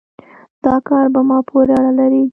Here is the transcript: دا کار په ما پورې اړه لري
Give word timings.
دا 0.63 0.75
کار 0.87 1.05
په 1.13 1.21
ما 1.27 1.37
پورې 1.49 1.71
اړه 1.79 1.91
لري 1.99 2.21